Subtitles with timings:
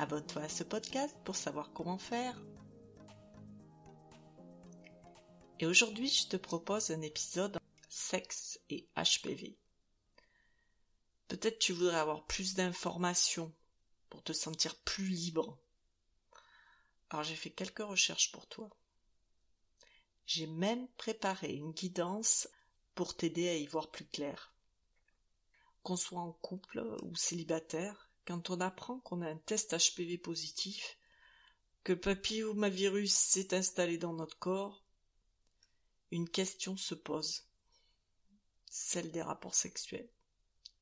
[0.00, 2.42] abonne-toi à ce podcast pour savoir comment faire.
[5.58, 7.58] Et aujourd'hui, je te propose un épisode
[7.90, 9.58] sexe et HPV.
[11.28, 13.52] Peut-être tu voudrais avoir plus d'informations
[14.08, 15.58] pour te sentir plus libre.
[17.10, 18.70] Alors j'ai fait quelques recherches pour toi.
[20.24, 22.48] J'ai même préparé une guidance
[22.94, 24.54] pour t'aider à y voir plus clair.
[25.82, 31.00] Qu'on soit en couple ou célibataire, quand on apprend qu'on a un test HPV positif,
[31.82, 34.84] que le papillomavirus s'est installé dans notre corps,
[36.12, 37.48] une question se pose,
[38.70, 40.08] celle des rapports sexuels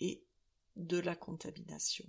[0.00, 0.22] et
[0.76, 2.04] de la contamination.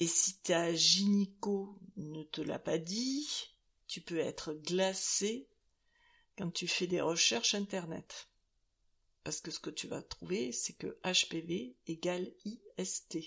[0.00, 3.54] Et si ta gynéco ne te l'a pas dit,
[3.86, 5.48] tu peux être glacé
[6.36, 8.31] quand tu fais des recherches internet.
[9.24, 13.18] Parce que ce que tu vas trouver, c'est que HPV égale IST.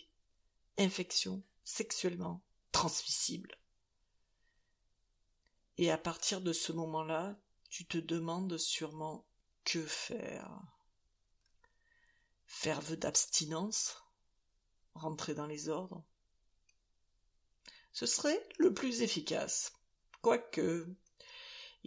[0.77, 3.57] Infection sexuellement transmissible.
[5.77, 7.37] Et à partir de ce moment-là,
[7.69, 9.25] tu te demandes sûrement
[9.63, 10.61] que faire.
[12.45, 14.01] Faire vœu d'abstinence
[14.93, 16.05] Rentrer dans les ordres
[17.91, 19.73] Ce serait le plus efficace.
[20.21, 20.87] Quoique,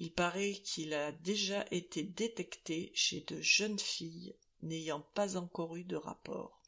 [0.01, 5.83] il paraît qu'il a déjà été détecté chez de jeunes filles n'ayant pas encore eu
[5.83, 6.63] de rapport.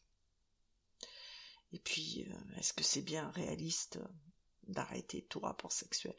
[1.72, 4.00] Et puis, euh, est-ce que c'est bien réaliste
[4.66, 6.16] d'arrêter tout rapport sexuel?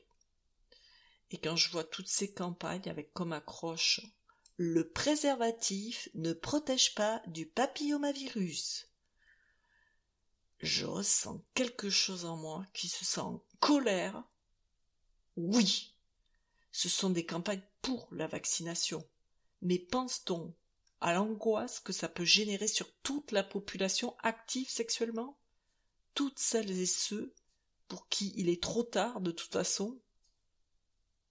[1.31, 4.01] Et quand je vois toutes ces campagnes avec comme accroche
[4.55, 8.87] le préservatif ne protège pas du papillomavirus.
[10.59, 14.23] Je ressens quelque chose en moi qui se sent en colère.
[15.35, 15.90] Oui,
[16.71, 19.07] ce sont des campagnes pour la vaccination.
[19.61, 20.53] Mais pense-t-on
[21.01, 25.37] à l'angoisse que ça peut générer sur toute la population active sexuellement?
[26.13, 27.33] Toutes celles et ceux
[27.87, 29.99] pour qui il est trop tard de toute façon?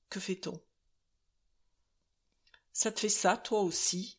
[0.08, 0.60] Que fait-on?
[2.72, 4.18] Ça te fait ça, toi aussi?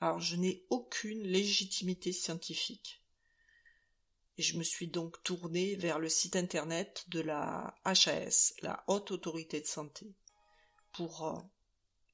[0.00, 3.02] Alors je n'ai aucune légitimité scientifique
[4.38, 9.10] et je me suis donc tournée vers le site internet de la HAS, la Haute
[9.10, 10.14] Autorité de Santé,
[10.92, 11.40] pour euh,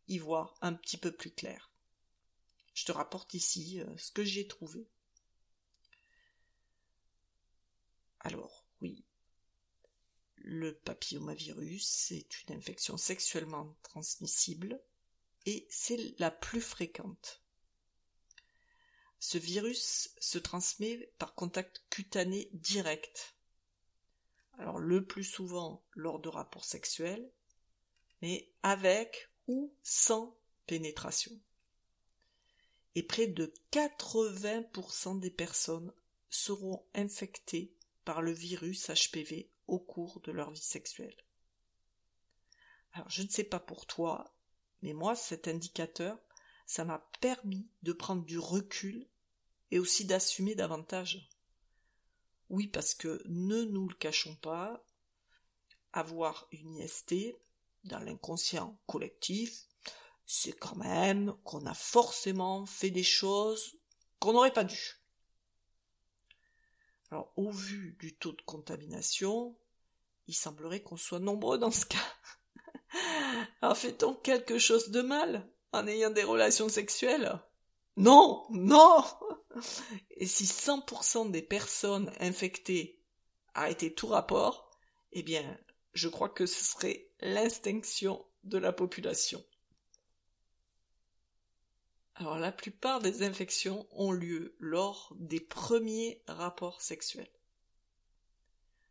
[0.08, 1.72] y voir un petit peu plus clair.
[2.74, 4.86] Je te rapporte ici euh, ce que j'ai trouvé.
[8.20, 9.04] Alors, oui,
[10.36, 14.80] le papillomavirus est une infection sexuellement transmissible
[15.46, 17.41] et c'est la plus fréquente.
[19.32, 23.34] Ce virus se transmet par contact cutané direct.
[24.58, 27.32] Alors le plus souvent lors de rapports sexuels,
[28.20, 31.32] mais avec ou sans pénétration.
[32.94, 35.94] Et près de 80% des personnes
[36.28, 37.72] seront infectées
[38.04, 41.16] par le virus HPV au cours de leur vie sexuelle.
[42.92, 44.36] Alors je ne sais pas pour toi,
[44.82, 46.18] mais moi cet indicateur,
[46.66, 49.08] ça m'a permis de prendre du recul
[49.72, 51.28] et aussi d'assumer davantage.
[52.50, 54.84] Oui, parce que ne nous le cachons pas,
[55.94, 57.14] avoir une IST
[57.84, 59.64] dans l'inconscient collectif,
[60.26, 63.78] c'est quand même qu'on a forcément fait des choses
[64.20, 65.00] qu'on n'aurait pas dû.
[67.10, 69.56] Alors, au vu du taux de contamination,
[70.26, 71.98] il semblerait qu'on soit nombreux dans ce cas.
[73.62, 77.40] Alors, fait-on quelque chose de mal en ayant des relations sexuelles?
[77.96, 79.04] Non, non
[80.10, 83.00] Et si 100% des personnes infectées
[83.54, 84.70] arrêtaient tout rapport,
[85.12, 85.58] eh bien,
[85.92, 89.44] je crois que ce serait l'extinction de la population.
[92.14, 97.30] Alors, la plupart des infections ont lieu lors des premiers rapports sexuels.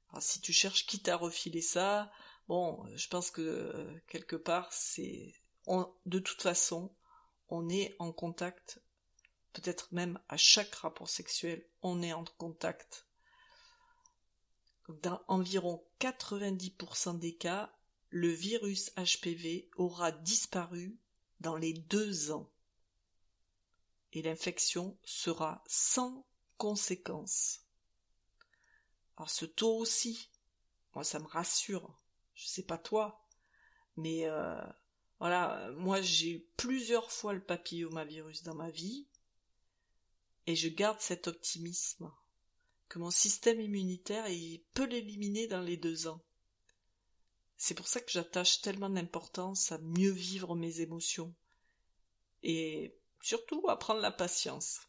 [0.09, 2.11] Alors, si tu cherches qui t'a refilé ça,
[2.47, 5.33] bon, je pense que euh, quelque part, c'est,
[6.05, 6.93] de toute façon,
[7.49, 8.81] on est en contact
[9.53, 13.05] peut-être même à chaque rapport sexuel, on est en contact.
[14.89, 17.73] Dans environ 90% des cas,
[18.09, 20.97] le virus HPV aura disparu
[21.39, 22.49] dans les deux ans
[24.13, 26.25] et l'infection sera sans
[26.57, 27.61] conséquence.
[29.15, 30.29] Alors ce taux aussi
[30.93, 31.97] moi ça me rassure.
[32.33, 33.25] Je sais pas toi,
[33.97, 34.61] mais euh,
[35.19, 39.07] voilà, moi j'ai eu plusieurs fois le papillomavirus dans ma vie
[40.47, 42.11] et je garde cet optimisme
[42.89, 44.25] que mon système immunitaire
[44.73, 46.21] peut l'éliminer dans les deux ans.
[47.57, 51.33] C'est pour ça que j'attache tellement d'importance à mieux vivre mes émotions
[52.43, 54.81] et surtout à prendre la patience.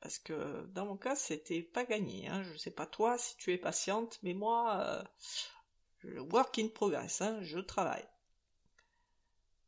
[0.00, 2.28] Parce que dans mon cas, c'était pas gagné.
[2.28, 2.42] Hein.
[2.42, 5.08] Je sais pas toi si tu es patiente, mais moi,
[6.04, 8.06] euh, work in progress, hein, je travaille.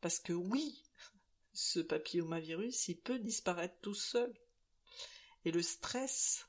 [0.01, 0.83] Parce que oui,
[1.53, 4.33] ce papillomavirus, il peut disparaître tout seul.
[5.45, 6.47] Et le stress,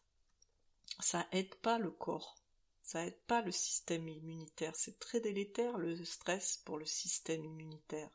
[1.00, 2.36] ça aide pas le corps,
[2.82, 4.76] ça aide pas le système immunitaire.
[4.76, 8.10] C'est très délétère le stress pour le système immunitaire.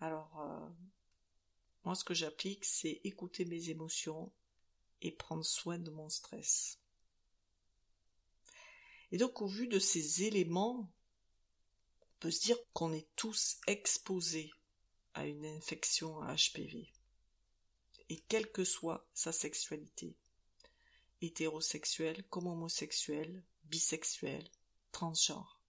[0.00, 0.68] Alors, euh,
[1.84, 4.32] moi, ce que j'applique, c'est écouter mes émotions
[5.00, 6.78] et prendre soin de mon stress.
[9.12, 10.90] Et donc, au vu de ces éléments,
[12.02, 14.50] on peut se dire qu'on est tous exposés
[15.12, 16.90] à une infection à HPV.
[18.10, 20.16] Et quelle que soit sa sexualité
[21.24, 24.44] hétérosexuel comme homosexuel, bisexuel,
[24.92, 25.60] transgenre.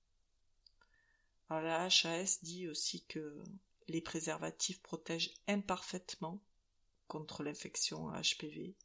[1.49, 3.41] Alors la HAS dit aussi que
[3.87, 6.41] les préservatifs protègent imparfaitement
[7.07, 8.75] contre l'infection à HPV,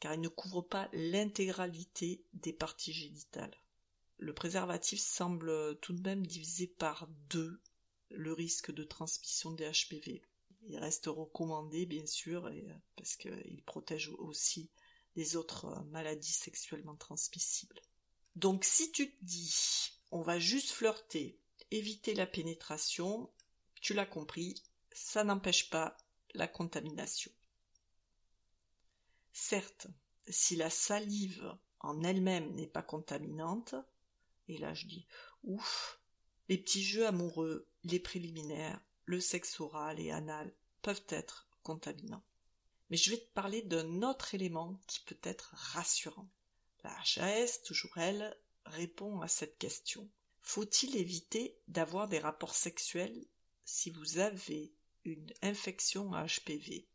[0.00, 3.56] car ils ne couvrent pas l'intégralité des parties génitales.
[4.18, 7.60] Le préservatif semble tout de même diviser par deux
[8.10, 10.22] le risque de transmission des HPV.
[10.68, 12.50] Il reste recommandé, bien sûr,
[12.96, 14.70] parce qu'il protège aussi
[15.14, 17.80] des autres euh, maladies sexuellement transmissibles.
[18.36, 21.38] Donc si tu te dis on va juste flirter,
[21.70, 23.30] éviter la pénétration,
[23.80, 25.96] tu l'as compris, ça n'empêche pas
[26.34, 27.32] la contamination.
[29.32, 29.88] Certes,
[30.28, 33.74] si la salive en elle-même n'est pas contaminante,
[34.48, 35.06] et là je dis
[35.42, 36.00] ouf,
[36.48, 42.24] les petits jeux amoureux, les préliminaires, le sexe oral et anal peuvent être contaminants.
[42.90, 46.28] Mais je vais te parler d'un autre élément qui peut être rassurant.
[46.84, 50.08] La HAS, toujours elle, répond à cette question.
[50.42, 53.26] Faut-il éviter d'avoir des rapports sexuels
[53.64, 54.72] si vous avez
[55.04, 56.86] une infection à HPV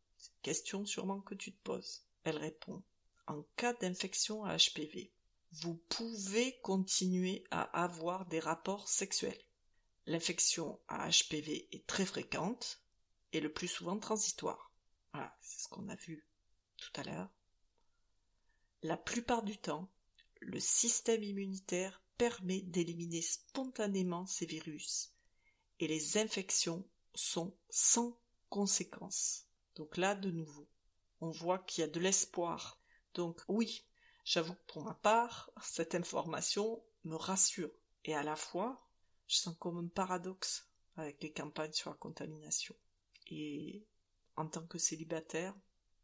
[0.42, 2.04] Question sûrement que tu te poses.
[2.24, 2.81] Elle répond.
[3.28, 5.12] En cas d'infection à HPV,
[5.52, 9.42] vous pouvez continuer à avoir des rapports sexuels.
[10.12, 12.84] L'infection à HPV est très fréquente
[13.31, 14.74] et le plus souvent transitoire.
[15.13, 16.28] Voilà, c'est ce qu'on a vu
[16.75, 17.30] tout à l'heure.
[18.84, 19.90] La plupart du temps,
[20.42, 25.13] le système immunitaire permet d'éliminer spontanément ces virus
[25.80, 26.86] et les infections
[27.16, 28.19] sont sans
[28.50, 29.46] conséquence.
[29.75, 30.68] Donc là, de nouveau,
[31.22, 32.81] on voit qu'il y a de l'espoir.
[33.13, 33.86] Donc oui,
[34.25, 37.72] j'avoue que pour ma part, cette information me rassure.
[38.04, 38.86] Et à la fois,
[39.31, 40.68] je sens comme un paradoxe
[40.98, 42.75] avec les campagnes sur la contamination.
[43.28, 43.86] Et
[44.36, 45.56] en tant que célibataire,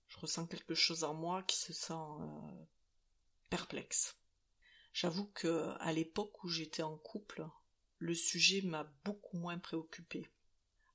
[0.08, 2.66] je ressens quelque chose en moi qui se sent euh,
[3.50, 4.16] perplexe.
[4.94, 7.46] J'avoue que à l'époque où j'étais en couple,
[7.98, 10.32] le sujet m'a beaucoup moins préoccupé.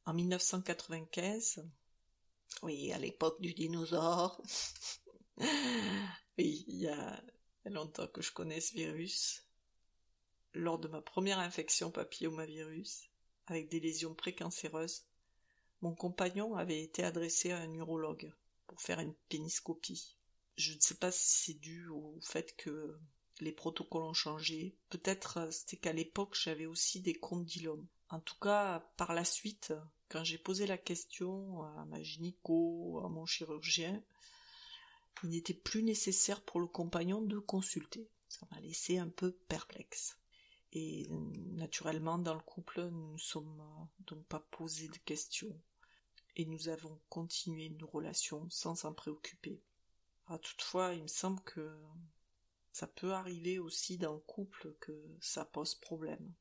[0.07, 1.69] En 1995,
[2.63, 4.41] oui, à l'époque du dinosaure,
[6.39, 7.23] oui, il y a
[7.67, 9.47] longtemps que je connais ce virus,
[10.55, 13.09] lors de ma première infection papillomavirus,
[13.47, 15.05] avec des lésions précancéreuses,
[15.81, 18.33] mon compagnon avait été adressé à un urologue
[18.67, 20.17] pour faire une péniscopie.
[20.57, 22.99] Je ne sais pas si c'est dû au fait que
[23.41, 24.77] les protocoles ont changé.
[24.91, 27.87] Peut-être euh, c'était qu'à l'époque j'avais aussi des condylomes.
[28.11, 29.73] En tout cas, par la suite,
[30.09, 34.03] quand j'ai posé la question à ma gynéco, à mon chirurgien,
[35.25, 38.07] il n'était plus nécessaire pour le compagnon de consulter.
[38.29, 40.17] Ça m'a laissé un peu perplexe.
[40.73, 45.55] Et naturellement, dans le couple, nous ne sommes euh, donc pas posé de questions
[46.37, 49.61] et nous avons continué nos relations sans s'en préoccuper.
[50.29, 51.79] Ah, toutefois, il me semble que
[52.73, 56.33] ça peut arriver aussi dans le couple que ça pose problème.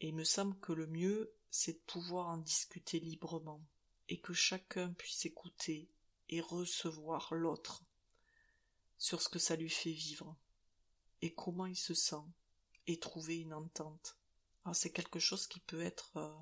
[0.00, 3.64] Et il me semble que le mieux, c'est de pouvoir en discuter librement,
[4.08, 5.88] et que chacun puisse écouter
[6.28, 7.82] et recevoir l'autre
[8.98, 10.36] sur ce que ça lui fait vivre,
[11.22, 12.22] et comment il se sent,
[12.88, 14.18] et trouver une entente.
[14.64, 16.36] Ah, c'est quelque chose qui peut être euh,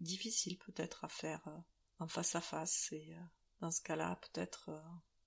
[0.00, 1.58] difficile peut-être à faire euh,
[1.98, 3.20] en face à face et euh,
[3.60, 4.70] dans ce cas-là peut-être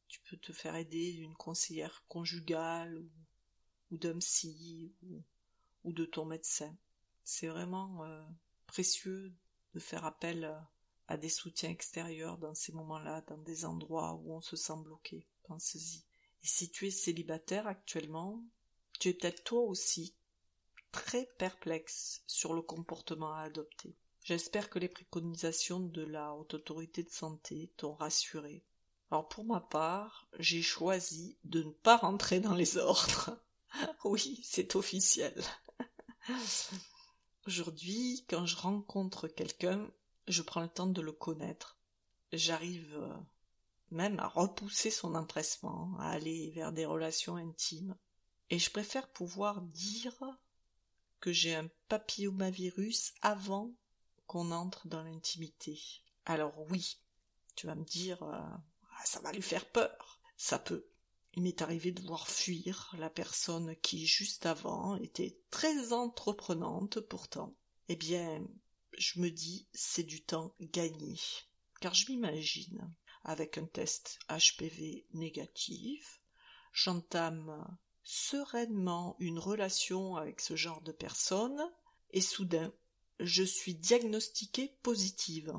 [0.08, 3.10] tu peux te faire aider d'une conseillère conjugale ou,
[3.92, 5.24] ou d'un psy ou,
[5.84, 6.76] ou, de ton médecin.
[7.24, 8.04] C'est vraiment
[8.66, 9.36] précieux
[9.76, 10.52] de faire appel
[11.08, 15.28] à des soutiens extérieurs dans ces moments-là, dans des endroits où on se sent bloqué.
[15.44, 16.04] Pense-y.
[16.44, 18.44] Et si tu es célibataire actuellement,
[19.00, 20.16] tu es peut-être toi aussi
[20.92, 23.96] très perplexe sur le comportement à adopter.
[24.24, 28.64] J'espère que les préconisations de la Haute Autorité de Santé t'ont rassuré.
[29.12, 33.40] Alors pour ma part, j'ai choisi de ne pas rentrer dans les ordres.
[34.04, 35.42] oui, c'est officiel.
[37.48, 39.90] Aujourd'hui, quand je rencontre quelqu'un,
[40.28, 41.78] je prends le temps de le connaître.
[42.32, 43.14] J'arrive euh,
[43.90, 47.96] même à repousser son empressement, à aller vers des relations intimes.
[48.52, 50.16] Et je préfère pouvoir dire
[51.20, 53.72] que j'ai un papillomavirus avant
[54.28, 55.80] qu'on entre dans l'intimité.
[56.26, 56.98] Alors oui,
[57.56, 60.20] tu vas me dire, euh, ah, ça va lui faire peur.
[60.38, 60.86] Ça peut.
[61.36, 67.56] Il m'est arrivé de voir fuir la personne qui, juste avant, était très entreprenante pourtant.
[67.88, 68.44] Eh bien,
[68.98, 71.20] je me dis, c'est du temps gagné.
[71.82, 76.20] Car je m'imagine, avec un test HPV négatif,
[76.74, 77.66] j'entame
[78.04, 81.62] sereinement une relation avec ce genre de personne,
[82.12, 82.74] et soudain,
[83.20, 85.54] je suis diagnostiquée positive.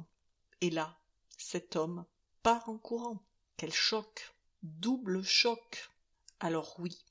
[0.61, 0.99] Et là,
[1.39, 2.05] cet homme
[2.43, 3.23] part en courant.
[3.57, 4.35] Quel choc.
[4.63, 5.91] Double choc.
[6.39, 7.05] Alors oui,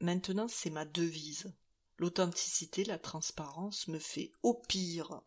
[0.00, 1.52] maintenant c'est ma devise.
[1.96, 5.20] L'authenticité, la transparence me fait au pire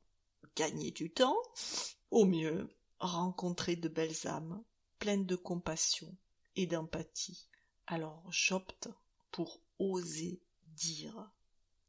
[0.55, 1.37] gagner du temps,
[2.11, 4.63] au mieux rencontrer de belles âmes,
[4.99, 6.15] pleines de compassion
[6.55, 7.47] et d'empathie.
[7.87, 8.89] Alors j'opte
[9.31, 11.31] pour oser dire.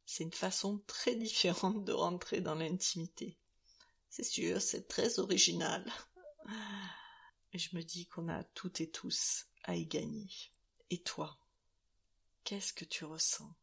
[0.05, 3.37] C'est une façon très différente de rentrer dans l'intimité.
[4.09, 5.85] C'est sûr, c'est très original.
[7.53, 10.29] Je me dis qu'on a toutes et tous à y gagner.
[10.89, 11.37] Et toi,
[12.43, 13.55] qu'est-ce que tu ressens?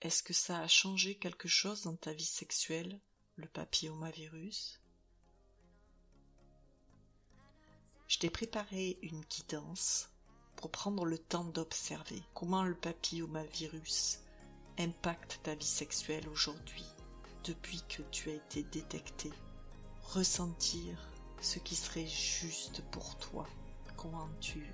[0.00, 3.00] Est-ce que ça a changé quelque chose dans ta vie sexuelle,
[3.36, 4.80] le papillomavirus?
[8.08, 10.11] Je t'ai préparé une guidance
[10.62, 14.20] pour prendre le temps d'observer comment le papillomavirus
[14.78, 16.86] impacte ta vie sexuelle aujourd'hui,
[17.42, 19.32] depuis que tu as été détecté.
[20.04, 20.96] Ressentir
[21.40, 23.44] ce qui serait juste pour toi,
[23.96, 24.64] comment tu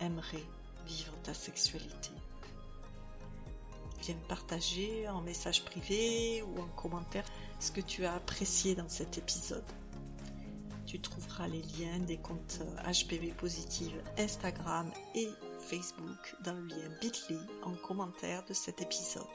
[0.00, 0.44] aimerais
[0.84, 2.10] vivre ta sexualité.
[4.00, 7.24] Viens me partager en message privé ou en commentaire
[7.60, 9.64] ce que tu as apprécié dans cet épisode.
[10.86, 15.28] Tu trouveras les liens des comptes HPV Positive Instagram et
[15.58, 19.26] Facebook dans le lien bit.ly en commentaire de cet épisode.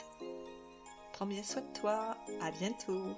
[1.12, 3.18] Prends bien soin de toi, à bientôt